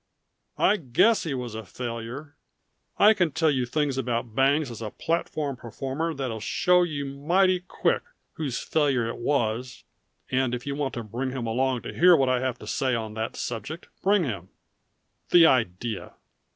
[0.57, 2.35] I guess he was a failure!
[2.97, 7.59] I can tell you things about Bangs as a platform performer that'll show you mighty
[7.59, 8.01] quick
[8.33, 9.83] whose failure it was,
[10.31, 12.95] and if you want to bring him along to hear what I have to say
[12.95, 14.49] on that subject, bring him.
[15.29, 16.15] The idea!